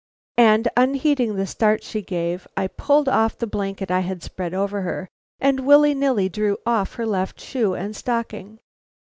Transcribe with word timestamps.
And 0.39 0.67
unheeding 0.75 1.35
the 1.35 1.45
start 1.45 1.83
she 1.83 2.01
gave, 2.01 2.47
I 2.57 2.65
pulled 2.67 3.07
off 3.07 3.37
the 3.37 3.45
blanket 3.45 3.91
I 3.91 3.99
had 3.99 4.23
spread 4.23 4.51
over 4.51 4.81
her, 4.81 5.07
and 5.39 5.59
willy 5.59 5.93
nilly 5.93 6.27
drew 6.27 6.57
off 6.65 6.95
her 6.95 7.05
left 7.05 7.39
shoe 7.39 7.75
and 7.75 7.95
stocking. 7.95 8.57